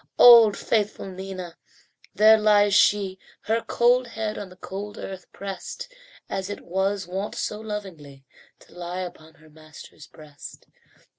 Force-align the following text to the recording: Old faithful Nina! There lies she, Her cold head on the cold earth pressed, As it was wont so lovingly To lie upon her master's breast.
Old 0.17 0.57
faithful 0.57 1.05
Nina! 1.11 1.59
There 2.15 2.39
lies 2.39 2.73
she, 2.73 3.19
Her 3.41 3.61
cold 3.61 4.07
head 4.07 4.35
on 4.35 4.49
the 4.49 4.55
cold 4.55 4.97
earth 4.97 5.31
pressed, 5.31 5.93
As 6.27 6.49
it 6.49 6.61
was 6.61 7.05
wont 7.05 7.35
so 7.35 7.59
lovingly 7.59 8.25
To 8.61 8.73
lie 8.73 9.01
upon 9.01 9.35
her 9.35 9.49
master's 9.51 10.07
breast. 10.07 10.65